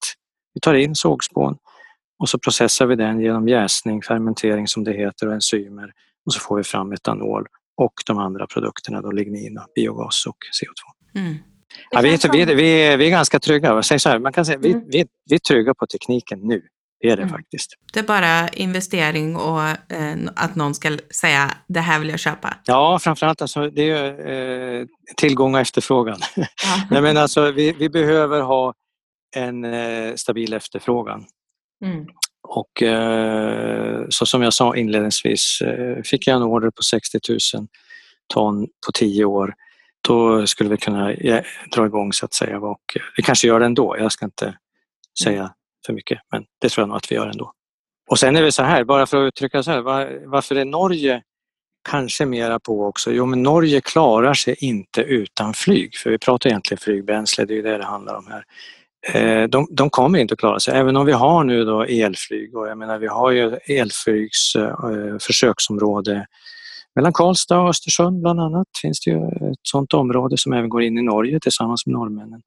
[0.55, 1.57] Vi tar in sågspån
[2.23, 5.93] och så processar vi den genom jäsning, fermentering som det heter och enzymer
[6.27, 11.19] och så får vi fram etanol och de andra produkterna, då lignin, biogas och CO2.
[11.21, 11.35] Mm.
[11.91, 13.83] Ja, vi, är, vi, vi, vi är ganska trygga.
[13.83, 14.83] Säg så här, man kan säga, mm.
[14.91, 16.63] vi, vi, är trygga på tekniken nu.
[17.01, 17.35] Det är det mm.
[17.35, 17.71] faktiskt.
[17.93, 22.55] Det är bara investering och eh, att någon ska säga det här vill jag köpa?
[22.65, 26.19] Ja, framförallt alltså, det är eh, tillgång och efterfrågan.
[26.37, 26.47] Ja.
[26.91, 28.75] Nej, men alltså, vi, vi behöver ha
[29.37, 31.27] en eh, stabil efterfrågan.
[31.83, 32.07] Mm.
[32.49, 37.67] Och eh, så som jag sa inledningsvis, eh, fick jag en order på 60 000
[38.35, 39.55] ton på 10 år,
[40.09, 42.59] då skulle vi kunna eh, dra igång så att säga.
[42.59, 44.55] Och eh, vi kanske gör det ändå, jag ska inte
[45.23, 45.55] säga
[45.87, 46.19] för mycket.
[46.33, 47.53] Men det tror jag nog att vi gör ändå.
[48.11, 50.65] Och sen är det så här, bara för att uttrycka så här, var, varför är
[50.65, 51.23] Norge
[51.89, 53.13] kanske mera på också?
[53.13, 57.57] Jo, men Norge klarar sig inte utan flyg, för vi pratar egentligen flygbränsle, det är
[57.57, 58.45] ju det det handlar om här.
[59.09, 62.57] Eh, de, de, kommer inte att klara sig, även om vi har nu då elflyg
[62.57, 66.27] och jag menar vi har ju elflygs eh, försöksområde
[66.95, 70.83] mellan Karlstad och Östersund bland annat finns det ju ett sådant område som även går
[70.83, 72.43] in i Norge tillsammans med norrmännen.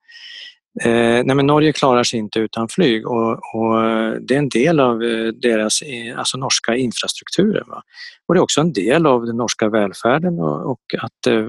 [0.84, 3.82] Eh, nej men Norge klarar sig inte utan flyg och, och
[4.22, 7.64] det är en del av eh, deras eh, alltså norska infrastrukturen.
[7.68, 7.82] Va?
[8.28, 11.48] Och det är också en del av den norska välfärden och, och att eh,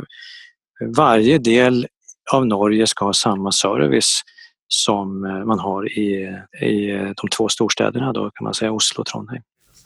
[0.97, 1.87] varje del
[2.33, 4.23] av Norge ska ha samma service
[4.69, 9.01] som eh, man har i, i eh, de två storstäderna då kan man säga Oslo
[9.01, 9.43] och Trondheim.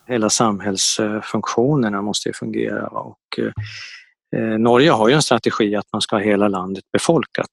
[0.07, 3.53] Hela samhällsfunktionerna måste ju fungera och eh,
[4.40, 7.51] eh, Norge har ju en strategi att man ska ha hela landet befolkat.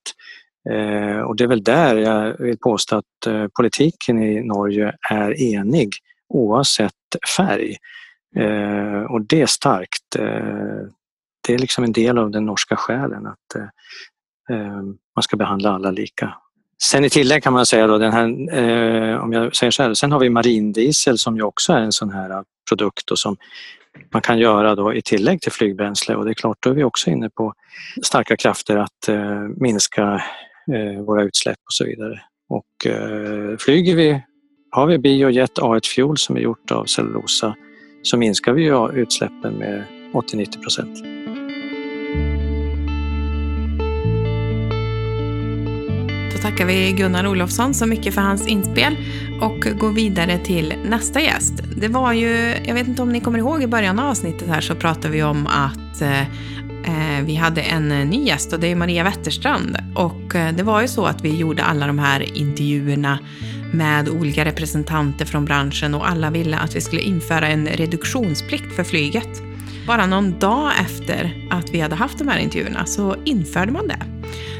[0.69, 5.41] Eh, och det är väl där jag vill påstå att eh, politiken i Norge är
[5.41, 5.89] enig
[6.29, 6.93] oavsett
[7.37, 7.75] färg.
[8.35, 10.15] Eh, och det är starkt.
[10.19, 10.81] Eh,
[11.47, 13.71] det är liksom en del av den norska själen att
[15.15, 16.33] man ska behandla alla lika
[16.83, 18.25] Sen i tillägg kan man säga då den här,
[18.57, 21.91] eh, om jag säger så här, sen har vi marindiesel som ju också är en
[21.91, 23.37] sån här eh, produkt och som
[24.13, 26.83] man kan göra då i tillägg till flygbränsle och det är klart då är vi
[26.83, 27.53] också inne på
[28.03, 30.21] starka krafter att eh, minska
[30.73, 32.21] eh, våra utsläpp och så vidare.
[32.49, 34.21] Och eh, flyger vi,
[34.71, 37.55] har vi biojet A1 Fuel som är gjort av cellulosa
[38.03, 41.16] så minskar vi ju utsläppen med 80-90 procent.
[46.51, 48.97] Tackar vi Gunnar Olofsson så mycket för hans inspel
[49.41, 51.53] och går vidare till nästa gäst.
[51.75, 54.61] Det var ju, jag vet inte om ni kommer ihåg i början av avsnittet här
[54.61, 58.67] så pratade vi om att eh, eh vi hade en eh, ny gäst och det
[58.67, 59.77] är Maria Wetterstrand.
[59.95, 63.19] Och eh, det var ju så att vi gjorde alla de här intervjuerna
[63.73, 68.83] med olika representanter från branschen och alla ville att vi skulle införa en reduktionsplikt för
[68.83, 69.41] flyget.
[69.87, 74.16] Bara någon dag efter att vi hade haft de här intervjuerna så införde man det.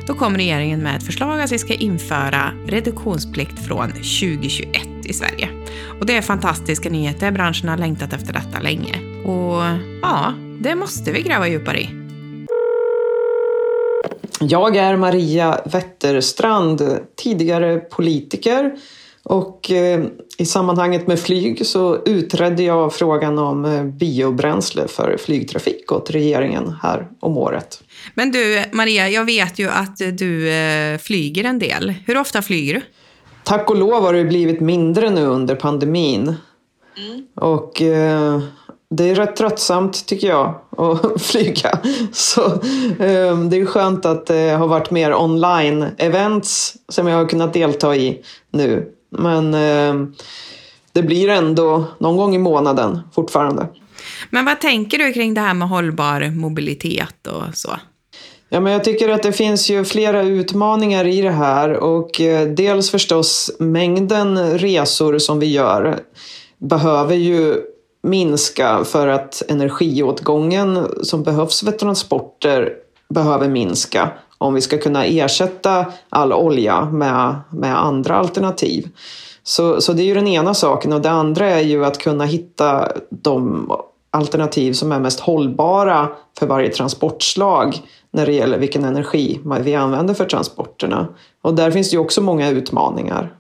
[0.08, 5.50] Då kom regeringen med ett förslag att vi ska införa reduktionsplikt från 2021 i Sverige.
[6.00, 7.32] Och det är fantastiska nyheter.
[7.32, 9.00] Branschen har längtat efter detta länge.
[9.26, 9.64] Och
[10.02, 11.90] ja, det måste vi gräva djupare i.
[14.40, 18.78] Jag är Maria Wetterstrand, tidigare politiker
[19.24, 20.06] och eh,
[20.38, 26.76] i sammanhanget med flyg så utredde jag frågan om eh, biobränsle för flygtrafik åt regeringen
[26.82, 27.84] här om året.
[28.14, 31.94] Men du, Maria, jag vet ju att du eh, flyger en del.
[32.06, 32.82] Hur ofta flyger du?
[33.44, 36.36] Tack och lov har det blivit mindre nu under pandemin.
[36.98, 37.26] Mm.
[37.36, 38.42] Och eh,
[38.90, 41.80] det är rätt tröttsamt tycker jag att flyga.
[42.12, 42.46] Så
[43.00, 47.96] eh, det är skönt att det har varit mer online-events som jag har kunnat delta
[47.96, 48.92] i nu.
[49.10, 50.08] Men eh,
[50.92, 53.68] det blir ändå någon gång i månaden fortfarande.
[54.30, 57.70] Men vad tänker du kring det här med hållbar mobilitet och så?
[58.50, 62.48] Ja, men jag tycker att det finns ju flera utmaningar i det här och eh,
[62.48, 66.00] dels förstås mängden resor som vi gör
[66.58, 67.62] behöver ju
[68.04, 72.74] minska för att energiåtgången som behövs för transporter
[73.10, 78.90] behöver minska om vi ska kunna ersätta all olja med, med andra alternativ.
[79.44, 82.26] Så, så det är ju den ena saken och det andra är ju att kunna
[82.26, 83.72] hitta de
[84.10, 86.08] alternativ som är mest hållbara
[86.40, 87.82] för varje transportslag
[88.18, 91.08] när det gäller vilken energi vi använder för transporterna.
[91.42, 93.34] Och där finns det ju också många utmaningar.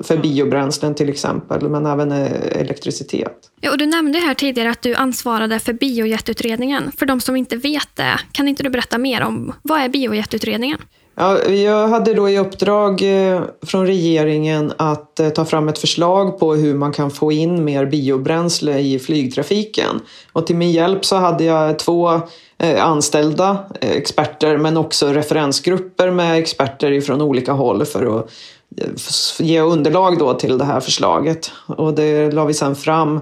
[0.00, 3.50] För biobränslen till exempel, men även eh, elektricitet.
[3.60, 6.92] Ja, och du nämnde här tidigare att du ansvarade för biojetutredningen.
[6.96, 10.78] För de som inte vet det, kan inte du berätta mer om vad är biojetutredningen?
[11.16, 16.38] Ja, jag hade då i uppdrag eh, från regeringen att eh, ta fram ett förslag
[16.38, 20.00] på hur man kan få in mer biobränsle i flygtrafiken.
[20.32, 22.20] Och till min hjälp så hade jag två
[22.58, 28.30] eh, anställda experter men också referensgrupper med experter från olika håll för att
[29.38, 31.50] ge underlag då till det här förslaget.
[31.66, 33.20] Och det la vi sedan fram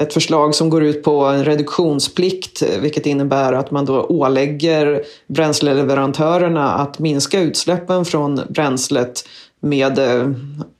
[0.00, 5.02] ett förslag som går ut på en reduktionsplikt eh, vilket innebär att man då ålägger
[5.26, 9.28] bränsleleverantörerna att minska utsläppen från bränslet
[9.60, 10.30] med eh,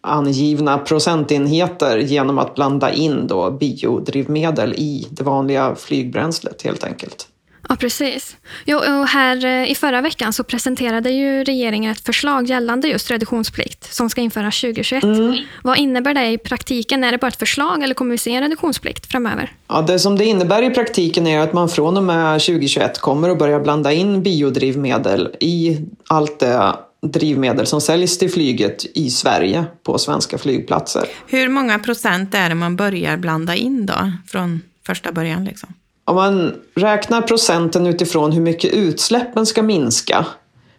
[0.01, 7.29] angivna procentenheter genom att blanda in då biodrivmedel i det vanliga flygbränslet helt enkelt.
[7.69, 8.37] Ja, precis.
[8.65, 13.11] Jo, och här eh, i förra veckan så presenterade ju regeringen ett förslag gällande just
[13.11, 15.05] reduktionsplikt som ska införas 2021.
[15.05, 15.37] Mm.
[15.63, 17.05] Vad innebär det i praktiken?
[17.05, 19.53] Är det bara ett förslag eller kommer vi se en reduktionsplikt framöver?
[19.69, 23.29] Ja, det som det innebär i praktiken är att man från och med 2021 kommer
[23.29, 29.65] att börja blanda in biodrivmedel i allt det drivmedel som säljs till flyget i Sverige
[29.83, 31.05] på svenska flygplatser.
[31.27, 35.45] Hur många procent är det man börjar blanda in då från första början?
[35.45, 35.75] Liksom?
[36.07, 40.27] Om man räknar procenten utifrån hur mycket utsläppen ska minska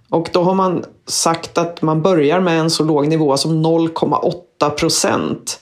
[0.10, 4.70] och då har man sagt att man börjar med en så låg nivå som 0,8
[4.70, 5.60] procent.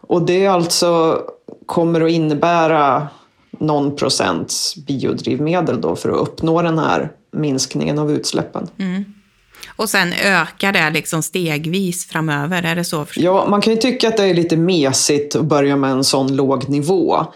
[0.00, 1.20] Och det alltså
[1.66, 3.08] kommer att innebära
[3.50, 8.68] någon procents biodrivmedel då för att uppnå den här minskningen av utsläppen.
[8.78, 9.04] Mm.
[9.76, 13.06] Och sen ökar det liksom stegvis framöver, är det så?
[13.16, 16.36] Ja, man kan ju tycka att det är lite mesigt att börja med en sån
[16.36, 17.26] låg nivå.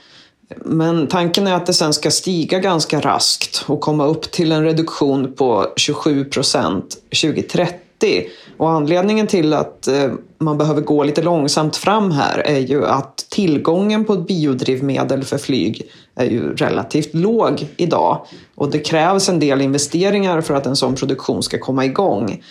[0.57, 4.65] Men tanken är att det sen ska stiga ganska raskt och komma upp till en
[4.65, 8.27] reduktion på 27 procent 2030.
[8.57, 13.17] Och anledningen till att eh, man behöver gå lite långsamt fram här är ju att
[13.17, 18.27] tillgången på biodrivmedel för flyg är ju relativt låg idag.
[18.55, 22.43] Och det krävs en del investeringar för att en sån produktion ska komma igång.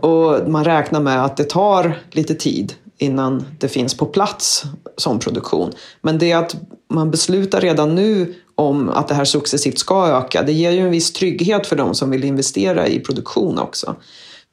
[0.00, 4.62] Och man räknar med att det tar lite tid innan det finns på plats
[4.96, 5.72] som produktion.
[6.02, 6.56] Men det att
[6.90, 10.90] man beslutar redan nu om att det här successivt ska öka, det ger ju en
[10.90, 13.96] viss trygghet för de som vill investera i produktion också.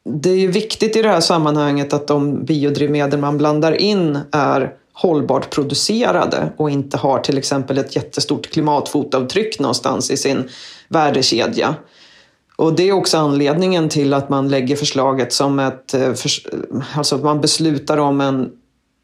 [0.06, 4.74] Det är ju viktigt i det här sammanhanget att de biodrivmedel man blandar in är
[4.94, 10.50] hållbart producerade och inte har till exempel ett jättestort klimatfotavtryck någonstans i sin
[10.90, 11.76] värdekedja.
[12.62, 15.94] Och det är också anledningen till att man lägger förslaget som ett...
[15.94, 16.14] Eh, eh,
[16.96, 18.50] alltså att man beslutar om en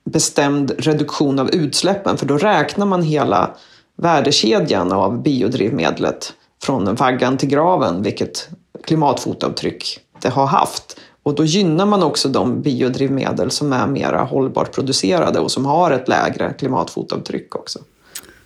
[0.09, 3.55] bestämd reduktion av utsläppen för då räknar man hela
[3.95, 6.33] värdekedjan av biodrivmedlet
[6.63, 8.49] från vaggan till graven, vilket
[8.83, 10.99] klimatfotavtryck det har haft.
[11.23, 15.91] Och då gynnar man också de biodrivmedel som är mera hållbart producerade och som har
[15.91, 17.79] ett lägre klimatfotavtryck också.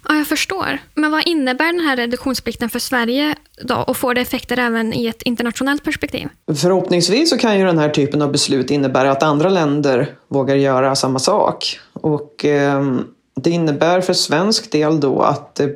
[0.07, 0.79] Ja, jag förstår.
[0.93, 3.75] Men vad innebär den här reduktionsplikten för Sverige då?
[3.75, 6.29] Och får det effekter även i ett internationellt perspektiv?
[6.55, 10.95] Förhoppningsvis så kan ju den här typen av beslut innebära att andra länder vågar göra
[10.95, 11.79] samma sak.
[11.93, 12.99] Och eh,
[13.35, 15.75] det innebär för svensk del då att det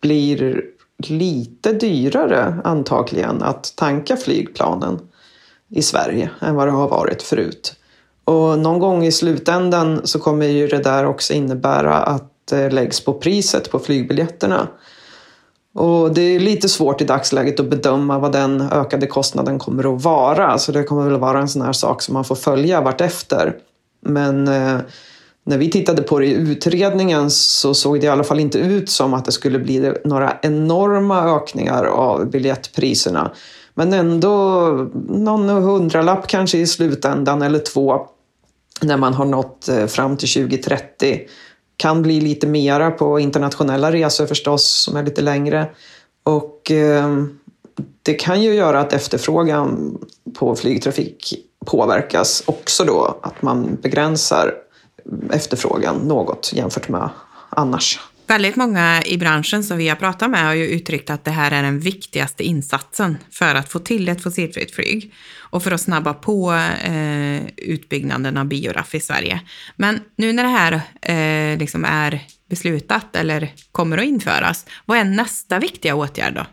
[0.00, 0.62] blir
[0.98, 4.98] lite dyrare antagligen att tanka flygplanen
[5.68, 7.74] i Sverige än vad det har varit förut.
[8.24, 13.04] Och någon gång i slutändan så kommer ju det där också innebära att Eh, läggs
[13.04, 14.68] på priset på flygbiljetterna.
[15.74, 20.02] Och det är lite svårt i dagsläget att bedöma vad den ökade kostnaden kommer att
[20.02, 20.58] vara.
[20.58, 23.56] Så det kommer väl vara en sån här sak som man får följa vartefter.
[24.02, 24.78] Men eh,
[25.44, 28.90] när vi tittade på det i utredningen så såg det i alla fall inte ut
[28.90, 33.32] som att det skulle bli några enorma ökningar av biljettpriserna.
[33.74, 34.68] Men ändå
[35.08, 38.06] någon hundralapp kanske i slutändan eller två
[38.82, 41.20] när man har nått eh, fram till 2030.
[41.76, 45.70] Kan bli lite mera på internationella resor förstås som är lite längre.
[46.22, 47.24] Och eh,
[48.02, 49.98] det kan ju göra att efterfrågan
[50.38, 51.34] på flygtrafik
[51.66, 53.18] påverkas också då.
[53.22, 54.54] Att man begränsar
[55.30, 57.10] efterfrågan något jämfört med
[57.50, 58.00] annars.
[58.26, 61.50] Väldigt många i branschen som vi har pratat med har ju uttryckt att det här
[61.50, 66.14] är den viktigaste insatsen för att få till ett fossilfritt flyg och för att snabba
[66.14, 66.52] på
[66.84, 69.40] eh, utbyggnaden av bioraff i Sverige.
[69.76, 70.72] Men nu när det här
[71.02, 76.46] eh, liksom är beslutat eller kommer att införas, vad är nästa viktiga åtgärd då?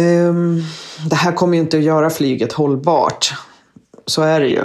[0.00, 0.64] Um,
[1.10, 3.34] det här kommer ju inte att göra flyget hållbart.
[4.06, 4.62] Så är det ju.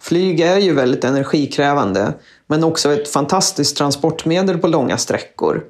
[0.00, 2.14] Flyg är ju väldigt energikrävande
[2.48, 5.64] men också ett fantastiskt transportmedel på långa sträckor.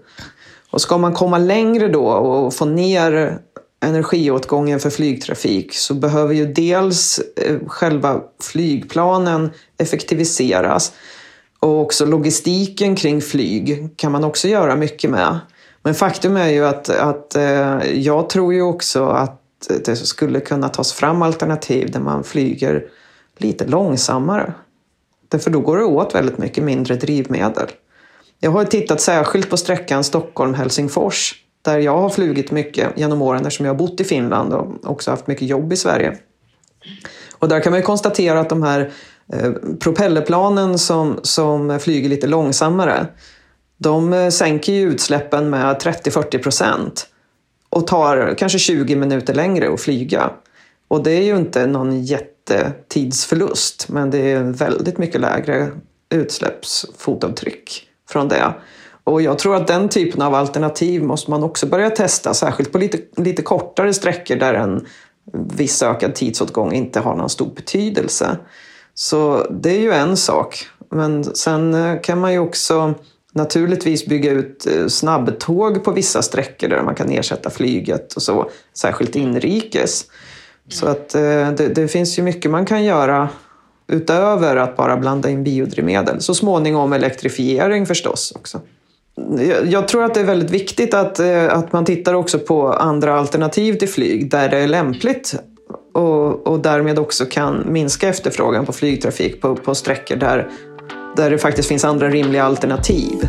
[0.70, 3.38] Och ska man komma längre då och få ner
[3.80, 10.92] energiåtgången för flygtrafik så behöver ju dels eh, själva flygplanen effektiviseras
[11.60, 15.38] och också logistiken kring flyg kan man också göra mycket med.
[15.82, 19.42] Men faktum är ju att, att eh, jag tror ju också att
[19.84, 22.84] det skulle kunna tas fram alternativ där man flyger
[23.36, 24.54] lite långsammare.
[25.28, 27.68] Därför då går det åt väldigt mycket mindre drivmedel.
[28.40, 33.66] Jag har tittat särskilt på sträckan Stockholm-Helsingfors där jag har flugit mycket genom åren eftersom
[33.66, 36.16] jag har bott i Finland och också haft mycket jobb i Sverige.
[37.32, 38.92] Och där kan man ju konstatera att de här
[39.32, 43.06] eh, propellerplanen som, som flyger lite långsammare
[43.78, 47.06] de eh, sänker ju utsläppen med 30-40 procent
[47.70, 50.30] och tar kanske 20 minuter längre att flyga.
[50.88, 55.70] Och det är ju inte någon jättetidsförlust men det är väldigt mycket lägre
[56.10, 58.54] utsläppsfotavtryck från det.
[59.04, 62.78] Och jag tror att den typen av alternativ måste man också börja testa, särskilt på
[62.78, 64.86] lite, lite kortare sträckor där en
[65.32, 68.36] viss ökad tidsåtgång inte har någon stor betydelse.
[68.94, 70.68] Så det är ju en sak.
[70.90, 72.94] Men sen eh, kan man ju också
[73.32, 78.50] naturligtvis bygga ut eh, snabbtåg på vissa sträckor där man kan ersätta flyget och så,
[78.74, 80.04] särskilt inrikes.
[80.68, 83.28] Så att eh, det, det finns ju mycket man kan göra
[83.88, 86.20] utöver att bara blanda in biodrivmedel.
[86.20, 88.60] Så småningom elektrifiering förstås också.
[89.64, 93.18] Jag tror att det är väldigt viktigt att, eh, att man tittar också på andra
[93.18, 95.34] alternativ till flyg där det är lämpligt
[95.94, 100.48] och, och därmed också kan minska efterfrågan på flygtrafik på, på sträckor där,
[101.16, 103.28] där det faktiskt finns andra rimliga alternativ.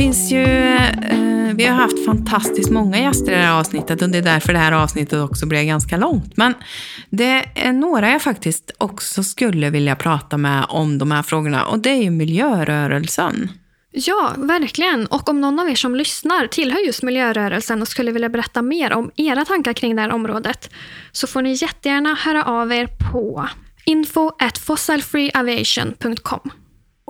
[0.00, 0.44] Ju
[1.58, 4.72] eh, haft fantastiskt många gäster i det här avsnittet och det är därför det här
[4.72, 6.36] avsnittet också blev ganska långt.
[6.36, 6.54] Men
[7.10, 11.78] det är några jag faktiskt också skulle vilja prata med om de här frågorna och
[11.78, 13.48] det är ju miljörörelsen.
[13.92, 15.06] Ja, verkligen.
[15.06, 18.92] Och om någon av er som lyssnar tillhör just miljörörelsen och skulle vilja berätta mer
[18.92, 20.70] om era tankar kring det här området
[21.12, 23.48] så får ni jättegärna höra av er på
[23.84, 26.50] info at fossilfreeaviation.com.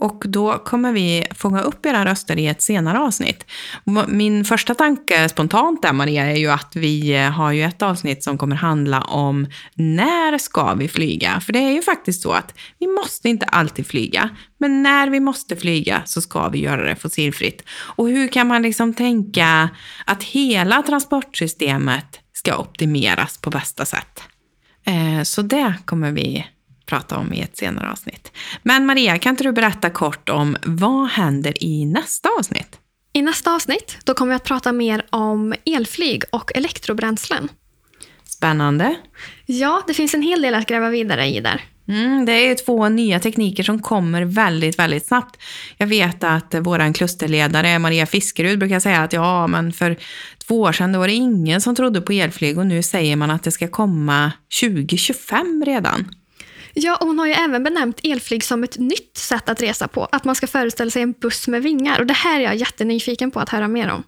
[0.01, 3.47] Och då kommer vi fånga upp era röster i ett senare avsnitt.
[4.09, 8.25] Min första tanke spontant där, Maria, är ju att vi eh, har ju ett avsnitt
[8.25, 11.41] som kommer handla om när ska vi flyga?
[11.41, 15.21] För det är ju faktiskt så att vi måste inte alltid flyga, men när vi
[15.21, 17.63] måste flyga så ska vi göra det fossilfritt.
[17.71, 19.71] Och hur kan man liksom tänka
[20.05, 24.23] att hela transportsystemet ska optimeras på bästa sätt?
[24.87, 26.47] Eh, så det kommer vi
[26.91, 28.33] prata om i ett senare avsnitt.
[28.63, 32.79] Men Maria, kan inte du berätta kort om vad händer i nästa avsnitt?
[33.13, 37.49] I nästa avsnitt då kommer vi att prata mer om elflyg och elektrobränslen.
[38.25, 38.95] Spännande.
[39.47, 41.65] Ja, det finns en hel del att gräva vidare i där.
[41.89, 45.41] Mm, det är två nya tekniker som kommer väldigt, väldigt snabbt.
[45.77, 49.97] Jag vet att vår klusterledare Maria Fiskerud brukar säga att ja, men för
[50.47, 53.43] två år sedan var det ingen som trodde på elflyg och nu säger man att
[53.43, 56.09] det ska komma 2025 redan.
[56.75, 60.09] Ja, och hon har ju även benämnt elflyg som ett nytt sätt att resa på.
[60.13, 62.01] Att man ska föreställa sig en buss med vingar.
[62.01, 64.03] Och det här är jag jättenyfiken på att höra mer om.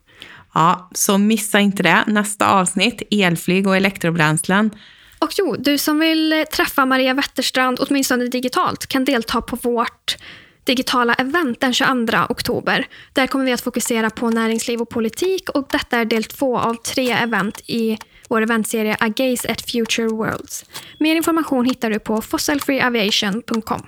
[0.54, 2.04] Ja, så missa inte det.
[2.06, 4.70] Nästa avsnitt, elflyg och elektrobränslen.
[5.18, 10.16] Och jo, du som vill träffa Maria Wetterstrand, åtminstone digitalt, kan delta på vårt
[10.64, 12.86] digitala event den 22 oktober.
[13.12, 16.74] Där kommer vi att fokusera på näringsliv och politik och detta är del två av
[16.74, 17.98] tre event i
[18.32, 20.64] vår eventserie A Gaze at Future Worlds.
[20.98, 23.82] Mer information hittar du på fossilfreeaviation.com.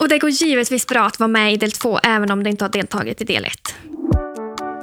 [0.00, 2.64] Och det går givetvis bra att vara med i del två även om du inte
[2.64, 3.74] har deltagit i del ett.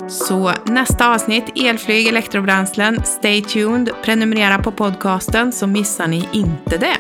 [0.09, 6.97] Så nästa avsnitt, elflyg, elektrobränslen, stay tuned, prenumerera på podcasten så missar ni inte det.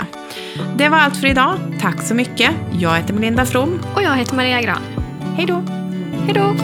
[0.77, 1.59] Det var allt för idag.
[1.81, 2.51] Tack så mycket.
[2.79, 3.79] Jag heter Melinda From.
[3.95, 4.81] Och jag heter Maria Gran.
[5.37, 5.63] Hej då.
[6.25, 6.55] Hej då.